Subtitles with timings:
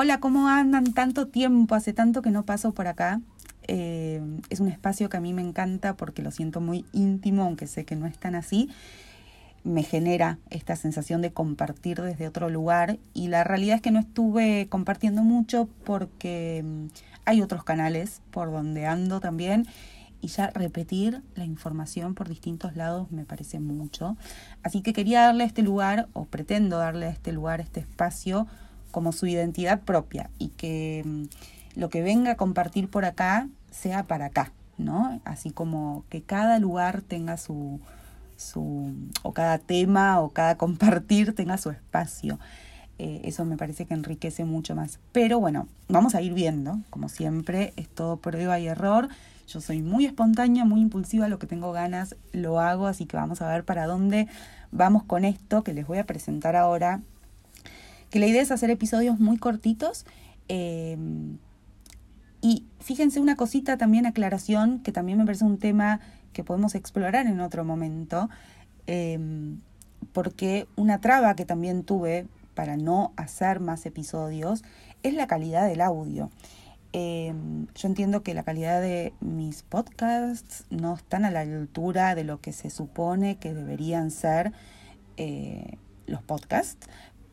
[0.00, 0.94] Hola, ¿cómo andan?
[0.94, 3.20] Tanto tiempo, hace tanto que no paso por acá.
[3.66, 7.66] Eh, es un espacio que a mí me encanta porque lo siento muy íntimo, aunque
[7.66, 8.70] sé que no es tan así.
[9.64, 13.98] Me genera esta sensación de compartir desde otro lugar y la realidad es que no
[13.98, 16.86] estuve compartiendo mucho porque mm,
[17.24, 19.66] hay otros canales por donde ando también
[20.20, 24.16] y ya repetir la información por distintos lados me parece mucho.
[24.62, 28.46] Así que quería darle este lugar, o pretendo darle a este lugar, este espacio,
[28.90, 34.04] como su identidad propia y que mm, lo que venga a compartir por acá sea
[34.04, 35.20] para acá, ¿no?
[35.24, 37.80] Así como que cada lugar tenga su,
[38.36, 42.38] su o cada tema o cada compartir tenga su espacio.
[42.98, 44.98] Eh, eso me parece que enriquece mucho más.
[45.12, 49.08] Pero bueno, vamos a ir viendo, como siempre, es todo prueba y error.
[49.46, 53.40] Yo soy muy espontánea, muy impulsiva, lo que tengo ganas lo hago, así que vamos
[53.40, 54.26] a ver para dónde
[54.72, 57.00] vamos con esto que les voy a presentar ahora
[58.10, 60.06] que la idea es hacer episodios muy cortitos.
[60.48, 61.38] Em,
[62.40, 66.00] y fíjense una cosita también, aclaración, que también me parece un tema
[66.32, 68.28] que podemos explorar en otro momento,
[68.86, 69.60] em,
[70.12, 74.62] porque una traba que también tuve para no hacer más episodios
[75.02, 76.30] es la calidad del audio.
[76.92, 82.24] Em, yo entiendo que la calidad de mis podcasts no están a la altura de
[82.24, 84.52] lo que se supone que deberían ser
[85.18, 86.88] eh, los podcasts,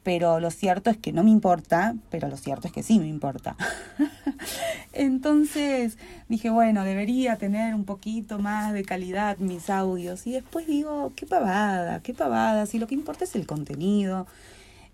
[0.06, 3.08] pero lo cierto es que no me importa, pero lo cierto es que sí me
[3.08, 3.58] importa.
[4.94, 5.98] Entonces
[6.30, 10.28] dije, bueno, debería tener un poquito más de calidad mis audios.
[10.28, 14.28] Y después digo, qué pavada, qué pavada, si lo que importa es el contenido.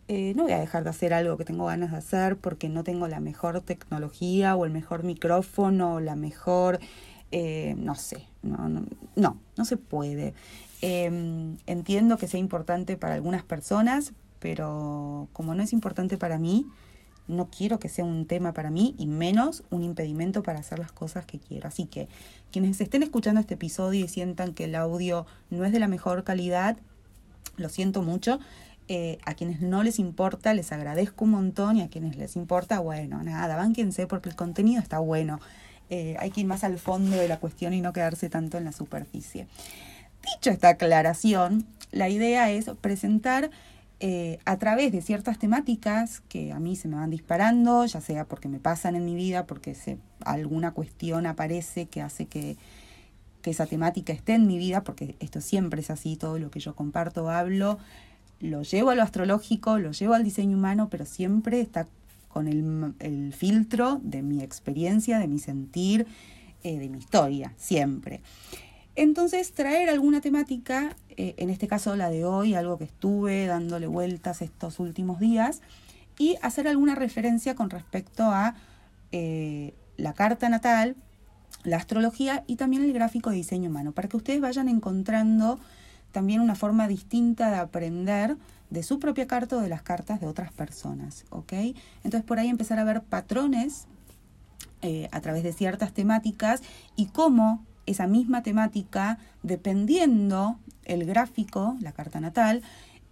[0.08, 2.86] Eh, no voy a dejar de hacer algo que tengo ganas de hacer porque no
[2.86, 6.80] tengo la mejor tecnología o el mejor micrófono o la mejor,
[7.34, 8.86] eh, no sé, no, no,
[9.18, 10.34] no, no se puede.
[10.82, 16.66] Em, entiendo que sea importante para algunas personas, pero como no es importante para mí,
[17.28, 20.92] no quiero que sea un tema para mí y menos un impedimento para hacer las
[20.92, 21.68] cosas que quiero.
[21.68, 22.10] Así que
[22.52, 26.24] quienes estén escuchando este episodio y sientan que el audio no es de la mejor
[26.24, 26.78] calidad,
[27.56, 28.40] lo siento mucho.
[28.88, 32.80] Eh, a quienes no les importa, les agradezco un montón y a quienes les importa,
[32.80, 35.40] bueno, nada, bánquense porque el contenido está bueno.
[35.90, 38.66] Eh, hay que ir más al fondo de la cuestión y no quedarse tanto en
[38.66, 39.48] la superficie.
[40.36, 43.52] Dicho esta aclaración, la idea es presentar
[44.04, 48.26] eh, a través de ciertas temáticas que a mí se me van disparando, ya sea
[48.26, 52.58] porque me pasan en mi vida, porque se, alguna cuestión aparece que hace que,
[53.44, 56.60] que esa temática esté en mi vida, porque esto siempre es así, todo lo que
[56.60, 57.78] yo comparto, hablo,
[58.40, 61.88] lo llevo a lo astrológico, lo llevo al diseño humano, pero siempre está
[62.28, 66.08] con el, el filtro de mi experiencia, de mi sentir,
[66.64, 68.22] eh, de mi historia, siempre.
[68.96, 73.88] Entonces, traer alguna temática, eh, en este caso la de hoy, algo que estuve dándole
[73.88, 75.62] vueltas estos últimos días,
[76.18, 78.56] y hacer alguna referencia con respecto a
[79.12, 80.96] eh, la carta natal,
[81.64, 85.60] la astrología y también el gráfico de diseño humano, para que ustedes vayan encontrando
[86.12, 88.38] también una forma distinta de aprender
[88.70, 91.54] de su propia carta o de las cartas de otras personas, ¿ok?
[92.04, 93.88] Entonces por ahí empezar a ver patrones
[94.82, 96.62] eh, a través de ciertas temáticas
[96.96, 102.62] y cómo esa misma temática, dependiendo el gráfico, la carta natal,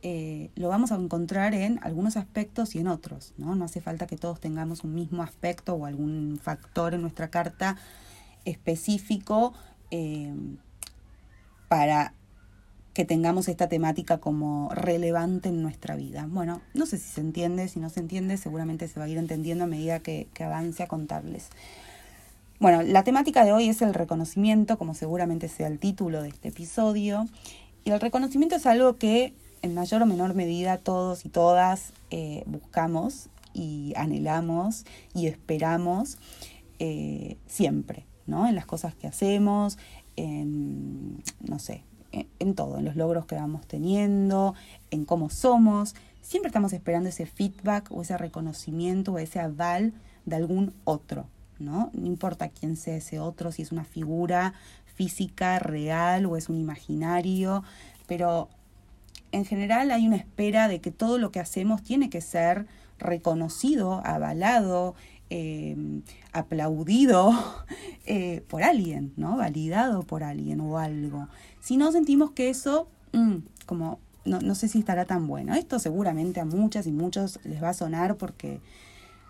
[0.02, 3.56] eh, lo vamos a encontrar en algunos aspectos y en otros, ¿no?
[3.56, 7.75] No hace falta que todos tengamos un mismo aspecto o algún factor en nuestra carta
[8.46, 9.53] específico
[9.91, 10.34] eh,
[11.68, 12.13] para
[12.94, 16.28] que tengamos esta temática como relevante en nuestra vida.
[16.30, 19.18] Bueno, no sé si se entiende, si no se entiende, seguramente se va a ir
[19.18, 21.50] entendiendo a medida que, que avance a contarles.
[22.59, 26.49] Bueno, la temática de hoy es el reconocimiento, como seguramente sea el título de este
[26.49, 27.25] episodio.
[27.85, 32.43] Y el reconocimiento es algo que en mayor o menor medida todos y todas eh,
[32.47, 36.17] buscamos y anhelamos y esperamos
[36.79, 38.45] eh, siempre, ¿no?
[38.45, 39.77] En las cosas que hacemos,
[40.17, 44.53] en, no sé, en, en todo, en los logros que vamos teniendo,
[44.91, 45.95] en cómo somos.
[46.21, 49.94] Siempre estamos esperando ese feedback o ese reconocimiento o ese aval
[50.25, 51.25] de algún otro,
[51.59, 51.91] ¿no?
[51.94, 54.53] No importa quién sea ese otro, si es una figura
[54.95, 57.63] física, real o es un imaginario,
[58.07, 58.50] pero
[59.31, 62.65] en general hay una espera de que todo lo que hacemos tiene que ser
[62.97, 64.95] reconocido, avalado,
[65.29, 66.01] em,
[66.33, 67.31] aplaudido
[68.05, 69.38] eh, por alguien, ¿no?
[69.38, 71.27] Validado por alguien o algo.
[71.62, 75.53] Si no sentimos que eso, mm, como, no, no sé si estará tan bueno.
[75.53, 78.59] Esto seguramente a muchas y muchos les va a sonar porque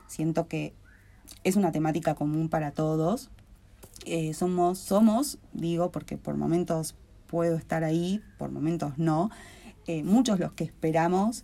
[0.08, 0.74] siento que
[1.44, 3.30] es una temática común para todos.
[4.06, 6.96] Eh, somos, somos, digo, porque por momentos
[7.28, 9.30] puedo estar ahí, por momentos no,
[9.88, 11.44] eh, muchos los que esperamos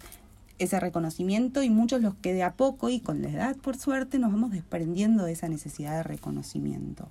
[0.57, 4.19] ese reconocimiento y muchos los que de a poco y con la edad, por suerte,
[4.19, 7.09] nos vamos desprendiendo de esa necesidad de reconocimiento.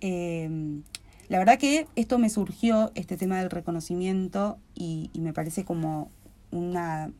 [0.00, 0.82] Em,
[1.28, 6.10] la verdad que esto me surgió, este tema del reconocimiento, y, me parece como
[6.50, 7.10] una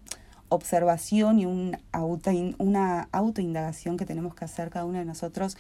[0.52, 5.56] observación y un auto, una autoindagación que tenemos que hacer cada uno de nosotros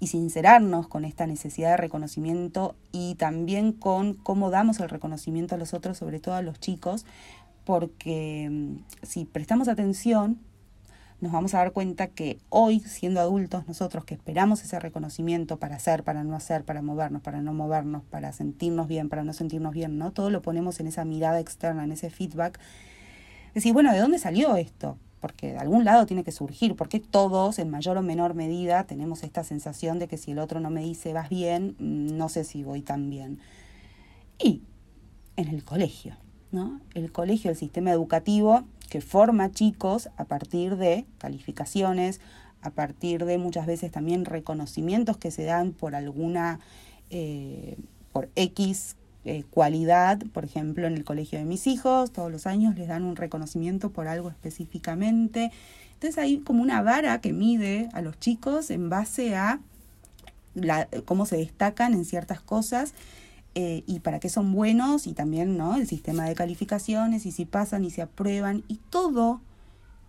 [0.00, 5.58] y sincerarnos con esta necesidad de reconocimiento y también con cómo damos el reconocimiento a
[5.58, 7.06] los otros, sobre todo a los chicos,
[7.64, 10.40] porque mm, si prestamos atención,
[11.20, 15.76] nos vamos a dar cuenta que hoy, siendo adultos, nosotros que esperamos ese reconocimiento para
[15.76, 19.72] hacer, para no hacer, para movernos, para no movernos, para sentirnos bien, para no sentirnos
[19.72, 20.10] bien, ¿no?
[20.10, 22.58] Todo lo ponemos en esa mirada externa, en ese feedback.
[23.54, 24.96] Decir, bueno, ¿de dónde salió esto?
[25.20, 29.22] Porque de algún lado tiene que surgir, porque todos, en mayor o menor medida, tenemos
[29.22, 32.44] esta sensación de que si el otro no me dice vas bien, mm, no sé
[32.44, 33.38] si voy tan bien.
[34.38, 34.62] Y
[35.36, 36.16] en el colegio,
[36.50, 36.80] ¿no?
[36.94, 42.20] El colegio, el sistema educativo, que forma chicos a partir de calificaciones,
[42.60, 46.60] a partir de muchas veces también reconocimientos que se dan por alguna,
[47.10, 47.76] eh,
[48.12, 52.76] por X eh, cualidad, por ejemplo, en el colegio de mis hijos, todos los años
[52.76, 55.52] les dan un reconocimiento por algo específicamente.
[55.94, 59.60] Entonces hay como una vara que mide a los chicos en base a
[60.54, 62.94] la, cómo se destacan en ciertas cosas
[63.54, 65.76] eh, y para qué son buenos y también ¿no?
[65.76, 69.40] el sistema de calificaciones y si pasan y se aprueban y todo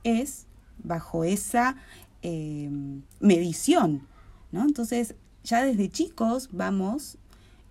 [0.04, 0.48] es
[0.84, 1.76] bajo esa
[2.24, 2.72] eh,
[3.20, 4.08] medición.
[4.52, 4.64] ¿no?
[4.64, 7.18] Entonces ya desde chicos vamos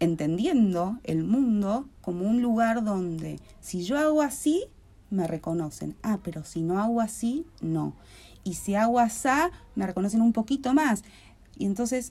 [0.02, 4.64] entendiendo el mundo como un lugar donde si yo hago así,
[5.10, 5.94] me reconocen.
[6.02, 7.94] Ah, pero si no hago así, no.
[8.44, 9.28] Y si hago así,
[9.74, 11.04] me reconocen un poquito más.
[11.56, 12.10] Y entonces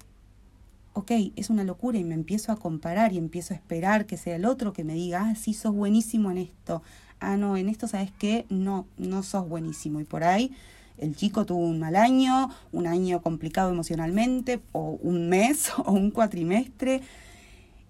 [0.93, 4.35] ok, es una locura y me empiezo a comparar y empiezo a esperar que sea
[4.35, 6.81] el otro que me diga, ah, sí, sos buenísimo en esto.
[7.19, 8.45] Ah, no, en esto, ¿sabes qué?
[8.49, 9.99] No, no sos buenísimo.
[9.99, 10.51] Y por ahí
[10.97, 16.11] el chico tuvo un mal año, un año complicado emocionalmente, o un mes, o un
[16.11, 17.01] cuatrimestre.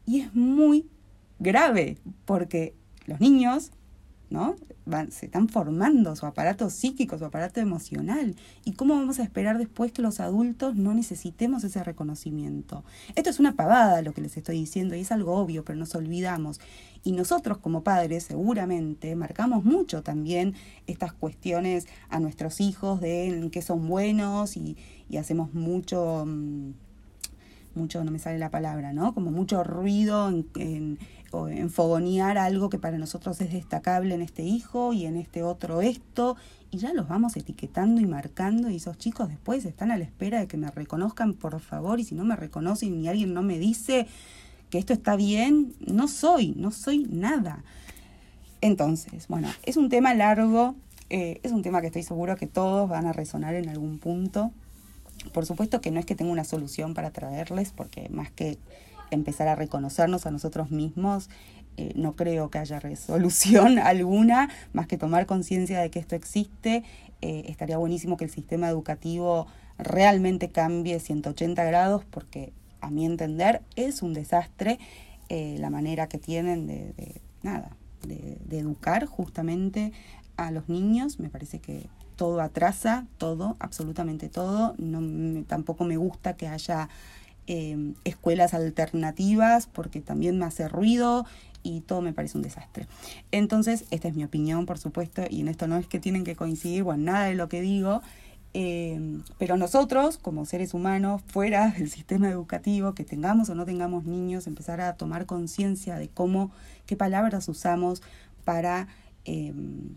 [0.05, 0.87] Y es muy
[1.39, 2.75] grave, porque
[3.05, 3.71] los niños
[4.31, 4.55] ¿no?
[5.09, 8.35] se están formando su aparato psíquico, su aparato emocional.
[8.63, 12.83] ¿Y cómo vamos a esperar después que los adultos no necesitemos ese reconocimiento?
[13.15, 15.93] Esto es una pavada lo que les estoy diciendo y es algo obvio, pero nos
[15.95, 16.59] olvidamos.
[17.03, 20.55] Y nosotros como padres seguramente marcamos mucho también
[20.87, 24.77] estas cuestiones a nuestros hijos de en qué son buenos y,
[25.17, 26.23] hacemos mucho...
[26.25, 26.71] Mm,
[27.75, 29.13] mucho, no me sale la palabra, ¿no?
[29.13, 30.97] Como mucho ruido en
[31.31, 35.81] o enfogonear algo que para nosotros es destacable en este hijo y en este otro
[35.81, 36.35] esto,
[36.69, 40.39] y ya los vamos etiquetando y marcando y esos chicos después están a la espera
[40.39, 43.59] de que me reconozcan, por favor, y si no me reconocen y alguien no me
[43.59, 44.07] dice
[44.69, 47.63] que esto está bien, no soy, no soy nada.
[48.61, 50.75] Entonces, bueno, es un tema largo,
[51.09, 54.51] eh, es un tema que estoy seguro que todos van a resonar en algún punto.
[55.33, 58.57] Por supuesto que no es que tenga una solución para traerles, porque más que
[59.11, 61.29] empezar a reconocernos a nosotros mismos,
[61.77, 66.83] eh, no creo que haya resolución alguna, más que tomar conciencia de que esto existe.
[67.21, 69.47] Eh, estaría buenísimo que el sistema educativo
[69.77, 74.79] realmente cambie 180 grados, porque a mi entender es un desastre
[75.29, 77.71] eh, la manera que tienen de, nada,
[78.05, 79.93] de, educar justamente
[80.35, 81.19] a los niños.
[81.19, 81.85] Me parece que
[82.21, 84.75] todo atrasa, todo, absolutamente todo.
[84.77, 86.87] No, tampoco me gusta que haya
[87.47, 91.25] Em, escuelas alternativas porque también me hace ruido
[91.63, 92.85] y todo me parece un desastre.
[93.31, 96.35] Entonces, esta es mi opinión, por supuesto, y en esto no es que tienen que
[96.35, 98.03] coincidir, bueno, nada de lo que digo,
[98.53, 104.05] em, pero nosotros, como seres humanos, fuera del sistema educativo, que tengamos o no tengamos
[104.05, 106.51] niños, empezar a tomar conciencia de cómo,
[106.85, 108.03] qué palabras usamos
[108.45, 108.87] para
[109.25, 109.95] em,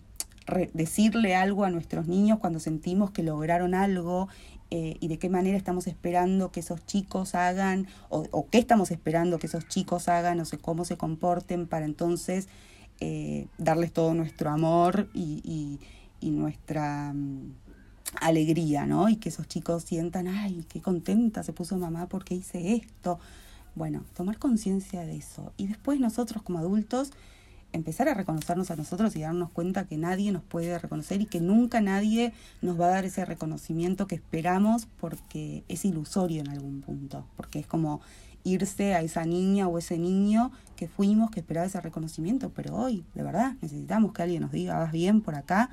[0.73, 4.29] decirle algo a nuestros niños cuando sentimos que lograron algo
[4.71, 9.39] eh, y de qué manera estamos esperando que esos chicos hagan o, qué estamos esperando
[9.39, 12.49] que esos chicos hagan o sé cómo se comporten para entonces
[13.01, 15.79] eh, darles todo nuestro amor y,
[16.23, 17.53] nuestra mm,
[18.23, 19.11] alegría, ¿no?
[19.11, 23.19] Y que esos chicos sientan, ay, qué contenta se puso mamá porque hice esto.
[23.75, 25.53] Bueno, tomar conciencia de eso.
[25.59, 27.11] Y después nosotros como adultos
[27.75, 31.41] empezar a reconocernos a nosotros y darnos cuenta que nadie nos puede reconocer y que
[31.41, 36.83] nunca nadie nos va a dar ese reconocimiento que esperamos porque es ilusorio en algún
[36.83, 38.01] punto, porque es como
[38.45, 43.05] irse a esa niña o ese niño que fuimos, que esperaba ese reconocimiento, pero hoy,
[43.15, 45.71] de verdad, necesitamos que alguien nos diga, vas bien por acá,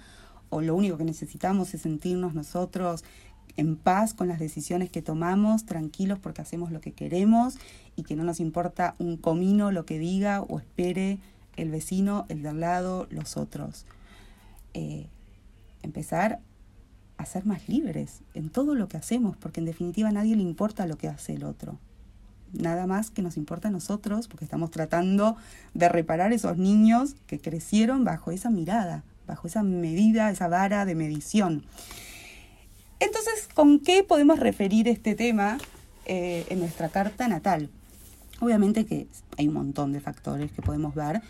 [0.50, 3.03] o lo único que necesitamos es sentirnos nosotros
[3.58, 7.58] en paz con las decisiones que tomamos, tranquilos porque hacemos lo que queremos
[7.96, 11.20] y que no nos importa un comino lo que diga o espere
[11.58, 13.86] el vecino, el de al lado, los otros.
[14.74, 15.08] Eh,
[15.84, 16.39] empezar
[17.17, 20.43] a ser más libres en todo lo que hacemos, porque en definitiva a nadie le
[20.43, 21.77] importa lo que hace el otro.
[22.53, 25.38] Nada más que nos importa a nosotros, porque estamos tratando
[25.74, 30.96] de reparar esos niños que crecieron bajo esa mirada, bajo esa medida, esa vara de
[30.96, 31.63] medición.
[33.00, 35.58] Entonces, ¿con qué podemos referir este tema
[36.05, 37.70] eh, en nuestra carta natal?
[38.41, 39.07] Obviamente que
[39.38, 41.21] hay un montón de factores que podemos ver,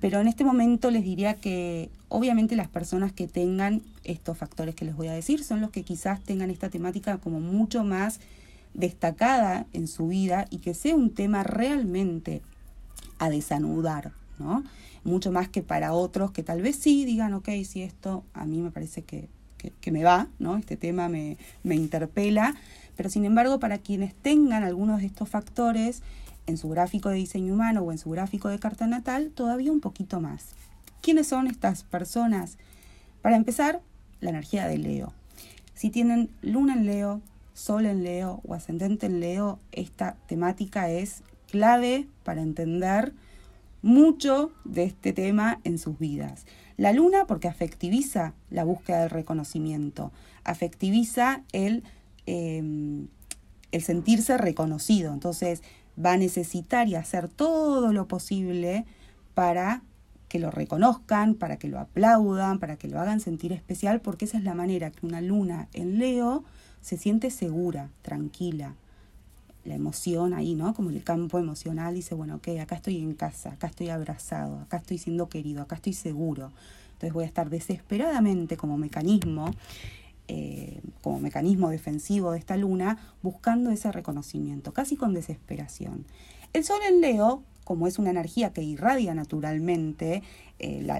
[0.00, 4.84] pero en este momento les diría que obviamente las personas que tengan estos factores que
[4.84, 8.20] les voy a decir son los que quizás tengan esta temática como mucho más
[8.74, 12.42] destacada en su vida y que sea un tema realmente
[13.18, 14.64] a desanudar, ¿no?
[15.04, 18.60] Mucho más que para otros que tal vez sí digan, ok, si esto a mí
[18.60, 19.28] me parece que,
[19.80, 20.56] que, me va, ¿no?
[20.56, 22.54] Este tema me, me interpela,
[22.96, 26.02] pero sin embargo para quienes tengan algunos de estos factores,
[26.50, 29.80] en su gráfico de diseño humano o en su gráfico de carta natal todavía un
[29.80, 30.48] poquito más.
[31.00, 32.58] ¿Quiénes son estas personas?
[33.22, 33.80] Para empezar,
[34.20, 35.12] la energía de Leo.
[35.74, 37.20] Si tienen luna en Leo,
[37.54, 43.14] sol en Leo o ascendente en Leo, esta temática es clave para entender
[43.82, 46.44] mucho de este tema en sus vidas.
[46.76, 50.12] La luna porque afectiviza la búsqueda del reconocimiento,
[50.44, 51.82] afectiviza el,
[52.26, 53.08] em,
[53.72, 55.12] el sentirse reconocido.
[55.12, 55.62] Entonces,
[56.04, 58.84] va a necesitar y hacer todo lo posible
[59.34, 59.82] para
[60.28, 64.38] que lo reconozcan, para que lo aplaudan, para que lo hagan sentir especial, porque esa
[64.38, 66.44] es la manera que una luna en Leo
[66.80, 68.74] se siente segura, tranquila.
[69.64, 70.72] La emoción ahí, ¿no?
[70.72, 74.78] Como el campo emocional dice, bueno, ok, acá estoy en casa, acá estoy abrazado, acá
[74.78, 76.52] estoy siendo querido, acá estoy seguro.
[76.92, 79.52] Entonces voy a estar desesperadamente como mecanismo
[80.32, 86.06] eh, como mecanismo defensivo de esta luna, buscando ese reconocimiento, casi con desesperación.
[86.52, 90.22] El Sol en Leo, como es una energía que irradia naturalmente,
[90.60, 90.98] eh, la,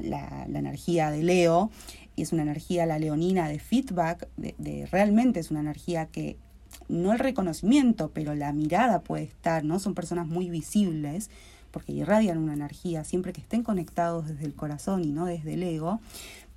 [0.52, 1.70] energía de Leo,
[2.16, 6.36] y es una energía, la leonina, de feedback, de, realmente es una energía que
[6.88, 9.78] no el reconocimiento, pero la mirada puede estar, ¿no?
[9.78, 11.30] Son personas muy visibles
[11.70, 15.62] porque irradian una energía siempre que estén conectados desde el corazón y no desde el
[15.62, 16.00] ego.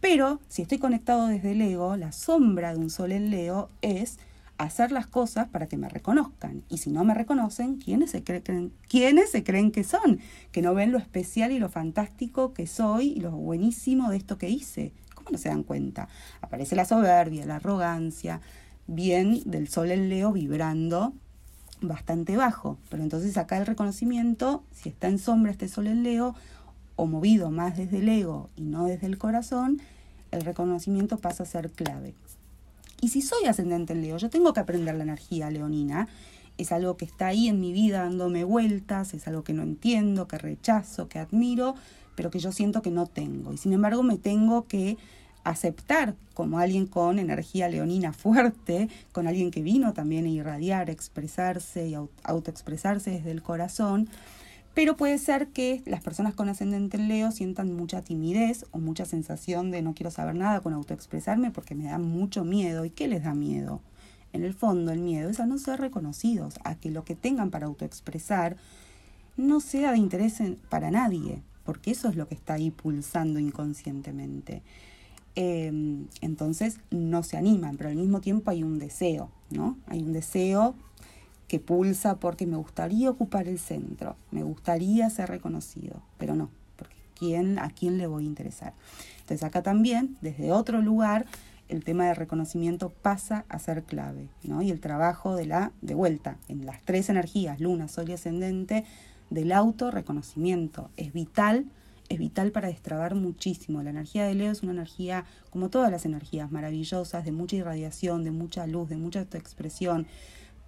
[0.04, 4.20] Pero si estoy conectado desde el ego, la sombra de un sol en Leo es
[4.58, 6.62] hacer las cosas para que me reconozcan.
[6.68, 10.20] Y si no me reconocen, ¿quiénes se, creen, ¿quiénes se creen que son?
[10.52, 14.38] Que no ven lo especial y lo fantástico que soy y lo buenísimo de esto
[14.38, 14.92] que hice.
[15.16, 16.10] ¿Cómo no se dan cuenta?
[16.42, 18.42] Aparece la soberbia, la arrogancia,
[18.88, 21.14] bien del sol en Leo vibrando
[21.80, 22.78] bastante bajo.
[22.90, 26.36] Pero entonces acá el reconocimiento, si está en sombra este sol en Leo,
[26.96, 29.82] o movido más desde el ego y no desde el corazón,
[30.34, 32.14] el reconocimiento pasa a ser clave.
[33.02, 36.08] Y si soy ascendente en Leo, yo tengo que aprender la energía leonina.
[36.58, 40.28] Es algo que está ahí en mi vida dándome vueltas, es algo que no entiendo,
[40.28, 41.76] que rechazo, que admiro,
[42.16, 43.54] pero que yo siento que no tengo.
[43.54, 44.98] Y sin embargo me tengo que
[45.44, 51.88] aceptar como alguien con energía leonina fuerte, con alguien que vino también a irradiar, expresarse
[51.88, 54.10] y autoexpresarse desde el corazón,
[54.74, 59.06] pero puede ser que las personas con ascendente en Leo sientan mucha timidez o mucha
[59.06, 62.84] sensación de no quiero saber nada con autoexpresarme porque me da mucho miedo.
[62.84, 63.82] ¿Y qué les da miedo?
[64.32, 67.52] En el fondo el miedo es a no ser reconocidos, a que lo que tengan
[67.52, 68.58] para autoexpresar
[69.38, 74.64] no sea de interés para nadie, porque eso es lo que está ahí pulsando inconscientemente.
[75.36, 79.78] Em, entonces no se animan, pero al mismo tiempo hay un deseo, ¿no?
[79.88, 80.76] Hay un deseo
[81.54, 86.96] que pulsa porque me gustaría ocupar el centro, me gustaría ser reconocido, pero no, porque
[87.14, 88.74] ¿quién, ¿a quién le voy a interesar?
[89.20, 91.28] Entonces acá también, desde otro lugar,
[91.70, 94.64] el tema del reconocimiento pasa a ser clave, ¿no?
[94.64, 98.84] Y el trabajo de la, de vuelta, en las tres energías, luna, sol y ascendente,
[99.30, 100.90] del autorreconocimiento.
[100.98, 101.68] Es vital,
[102.10, 103.84] es vital para destrabar muchísimo.
[103.84, 108.24] La energía de Leo es una energía, como todas las energías, maravillosas, de mucha irradiación,
[108.24, 110.08] de mucha luz, de mucha expresión,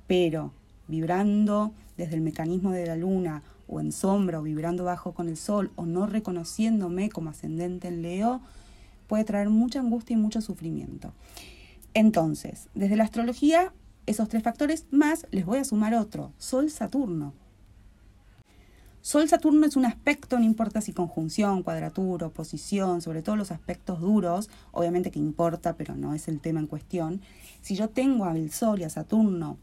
[0.05, 0.53] pero
[0.87, 5.37] vibrando desde el mecanismo de la luna o en sombra o vibrando bajo con el
[5.37, 8.41] sol o no reconociéndome como ascendente en Leo,
[9.07, 11.13] puede traer mucha angustia y mucho sufrimiento.
[11.93, 13.73] Entonces, desde la astrología,
[14.05, 17.33] esos tres factores más les voy a sumar otro, Sol-Saturno.
[19.01, 24.49] Sol-Saturno es un aspecto, no importa si conjunción, cuadratura, oposición, sobre todo los aspectos duros,
[24.71, 27.21] obviamente que importa, pero no es el tema en cuestión.
[27.61, 29.57] Si yo tengo al Sol y a Saturno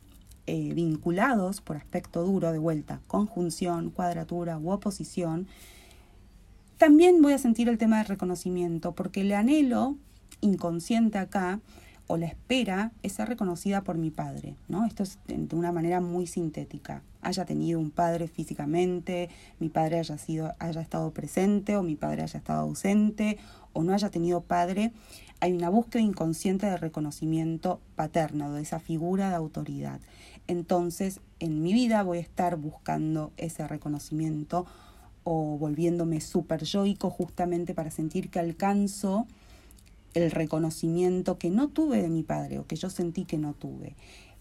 [0.47, 5.47] eh, vinculados por aspecto duro de vuelta, conjunción, cuadratura u oposición,
[6.79, 9.97] también voy a sentir el tema del reconocimiento, porque el anhelo
[10.41, 11.61] inconsciente acá
[12.09, 14.85] o la espera es ser reconocida por mi padre, ¿no?
[14.85, 17.03] Esto es de una manera muy sintética.
[17.21, 19.31] Haya tenido un padre físicamente,
[19.61, 23.39] mi padre haya sido, haya estado presente, o mi padre haya estado ausente,
[23.73, 24.93] o no haya tenido padre,
[25.41, 30.01] hay una búsqueda inconsciente de reconocimiento paterno, de esa figura de autoridad.
[30.47, 34.67] Entonces, en mi vida voy a estar buscando ese reconocimiento
[35.25, 39.27] o volviéndome súper yoico justamente para sentir que alcanzo
[40.15, 43.95] el reconocimiento que no tuve de mi padre o que yo sentí que no tuve.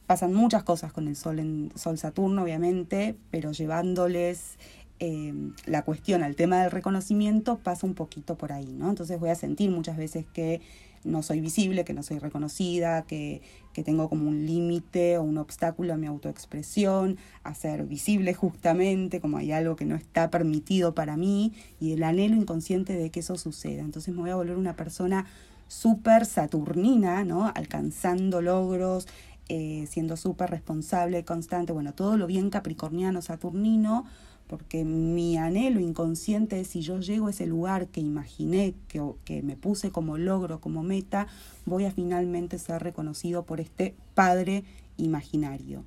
[0.08, 4.58] Pasan muchas cosas con el Sol en Sol Saturno, obviamente, pero llevándoles
[5.00, 5.34] eh,
[5.66, 8.90] la cuestión al tema del reconocimiento pasa un poquito por ahí, ¿no?
[8.90, 10.62] Entonces voy a sentir muchas veces que
[11.04, 13.42] no soy visible, que no soy reconocida, que,
[13.74, 19.22] que tengo como un límite o un obstáculo a mi autoexpresión, a ser visible justamente,
[19.22, 23.22] como hay algo que no está permitido para mí, y el anhelo inconsciente de que
[23.22, 23.82] eso suceda.
[23.82, 25.26] Entonces me voy a volver una persona
[25.68, 27.52] súper saturnina, ¿no?
[27.56, 29.08] Alcanzando logros,
[29.48, 34.06] eh, siendo súper responsable, constante, bueno, todo lo bien capricorniano, saturnino,
[34.52, 39.42] porque mi anhelo inconsciente es si yo llego a ese lugar que imaginé, que, que
[39.44, 41.28] me puse como logro, como meta,
[41.66, 44.66] voy a finalmente ser reconocido por este padre
[44.98, 45.86] imaginario.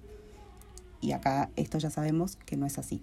[1.02, 3.02] Y acá esto ya sabemos que no es así.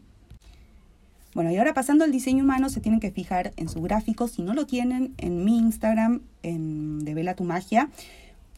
[1.36, 4.28] Bueno, y ahora pasando al diseño humano, se tienen que fijar en su gráfico.
[4.28, 7.92] Si no lo tienen, en mi Instagram, en Devela tu Magia,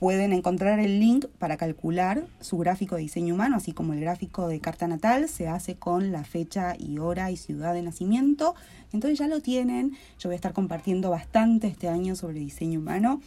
[0.04, 4.50] pueden encontrar el link para calcular su gráfico de diseño humano, así como el gráfico
[4.50, 5.30] de carta natal.
[5.30, 8.54] Se hace con la fecha y hora y ciudad de nacimiento.
[8.92, 9.94] Entonces ya lo tienen.
[10.20, 13.22] Yo voy a estar compartiendo bastante este año sobre diseño humano.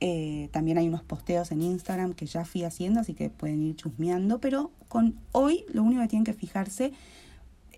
[0.00, 3.76] Eh, también hay unos posteos en Instagram que ya fui haciendo, así que pueden ir
[3.76, 4.38] chusmeando.
[4.38, 6.92] Pero con hoy lo único que tienen que fijarse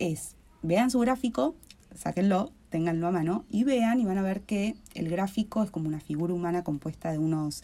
[0.01, 1.55] es vean su gráfico,
[1.95, 5.87] sáquenlo, ténganlo a mano y vean y van a ver que el gráfico es como
[5.87, 7.63] una figura humana compuesta de unos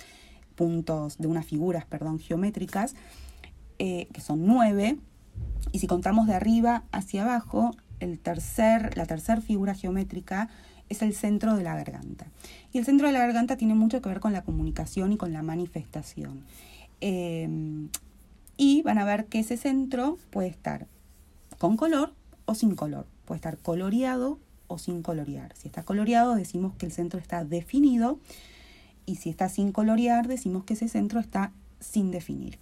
[0.56, 2.94] puntos, de unas figuras, perdón, geométricas,
[3.78, 4.98] eh, que son nueve.
[5.72, 7.70] Y si contamos de arriba hacia abajo,
[8.00, 10.48] el tercer, la tercera figura geométrica
[10.88, 12.26] es el centro de la garganta.
[12.72, 15.32] Y el centro de la garganta tiene mucho que ver con la comunicación y con
[15.32, 16.42] la manifestación.
[17.00, 17.48] Eh,
[18.56, 20.86] y van a ver que ese centro puede estar
[21.58, 22.14] con color
[22.46, 23.06] o sin color.
[23.24, 25.54] Puede estar coloreado o sin colorear.
[25.56, 28.18] Si está coloreado decimos que el centro está definido
[29.06, 32.58] y si está sin colorear decimos que ese centro está sin definir.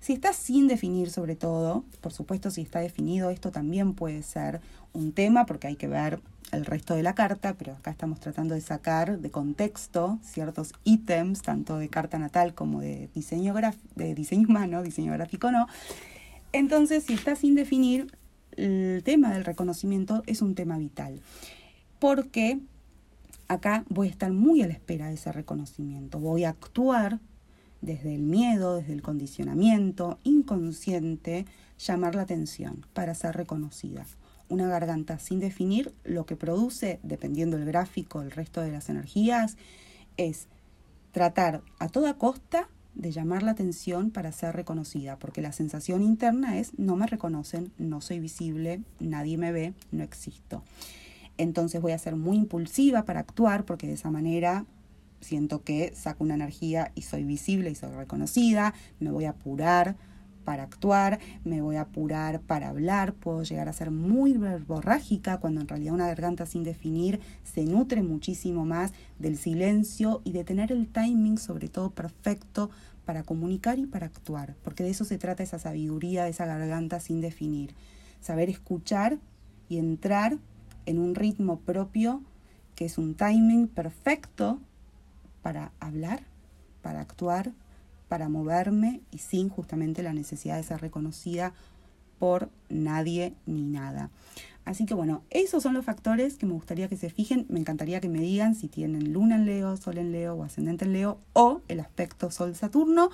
[0.00, 4.60] Si está sin definir sobre todo, por supuesto si está definido esto también puede ser
[4.92, 6.20] un tema porque hay que ver
[6.52, 11.42] el resto de la carta, pero acá estamos tratando de sacar de contexto ciertos ítems,
[11.42, 13.54] tanto de carta natal como de diseño,
[13.96, 15.66] de diseño humano, diseño gráfico no.
[16.52, 18.16] Entonces, si está sin definir,
[18.56, 21.20] el tema del reconocimiento es un tema vital,
[21.98, 22.58] porque
[23.48, 27.18] acá voy a estar muy a la espera de ese reconocimiento, voy a actuar
[27.80, 31.46] desde el miedo, desde el condicionamiento inconsciente,
[31.78, 34.06] llamar la atención para ser reconocida.
[34.48, 39.56] Una garganta sin definir lo que produce, dependiendo del gráfico, el resto de las energías,
[40.16, 40.48] es
[41.12, 46.58] tratar a toda costa de llamar la atención para ser reconocida, porque la sensación interna
[46.58, 50.64] es no me reconocen, no soy visible, nadie me ve, no existo.
[51.38, 54.66] Entonces voy a ser muy impulsiva para actuar porque de esa manera
[55.20, 59.96] siento que saco una energía y soy visible y soy reconocida, me voy a apurar
[60.44, 65.60] para actuar, me voy a apurar para hablar, puedo llegar a ser muy verborrágica cuando
[65.60, 70.72] en realidad una garganta sin definir se nutre muchísimo más del silencio y de tener
[70.72, 72.70] el timing sobre todo perfecto
[73.04, 77.20] para comunicar y para actuar, porque de eso se trata esa sabiduría esa garganta sin
[77.20, 77.74] definir,
[78.20, 79.18] saber escuchar
[79.68, 80.38] y entrar
[80.88, 82.22] en un ritmo propio
[82.74, 84.58] que es un timing perfecto
[85.42, 86.22] para hablar,
[86.80, 87.52] para actuar,
[88.08, 91.52] para moverme y sin justamente la necesidad de ser reconocida
[92.18, 94.10] por nadie ni nada.
[94.64, 97.46] Así que bueno, esos son los factores que me gustaría que se fijen.
[97.48, 100.84] Me encantaría que me digan si tienen luna en Leo, sol en Leo o ascendente
[100.86, 103.10] en Leo o el aspecto sol-Saturno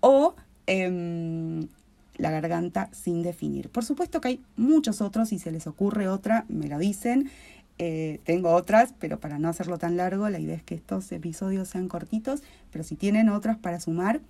[0.00, 0.34] o
[0.66, 1.68] em,
[2.16, 3.68] la garganta sin definir.
[3.70, 7.30] Por supuesto que hay muchos otros, si se les ocurre otra, me lo dicen.
[7.78, 11.68] Eh, tengo otras, pero para no hacerlo tan largo, la idea es que estos episodios
[11.68, 14.20] sean cortitos, pero si tienen otras para sumar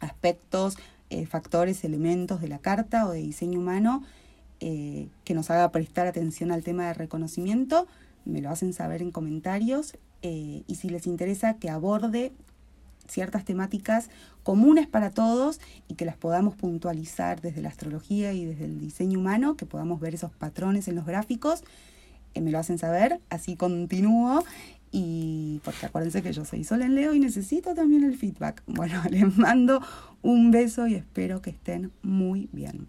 [0.00, 0.78] aspectos,
[1.10, 4.04] eh, factores, elementos de la carta o de diseño humano
[4.60, 7.86] eh, que nos haga prestar atención al tema de reconocimiento,
[8.24, 12.32] me lo hacen saber en comentarios y si les interesa que aborde
[13.08, 14.10] ciertas temáticas
[14.42, 19.18] comunes para todos y que las podamos puntualizar desde la astrología y desde el diseño
[19.18, 21.64] humano, que podamos ver esos patrones en los gráficos,
[22.40, 24.44] me lo hacen saber, así continúo
[24.90, 28.62] Y porque acuérdense que yo soy Sol en Leo y necesito también el feedback.
[28.66, 29.82] Bueno, les mando
[30.22, 32.88] un beso y espero que estén muy bien.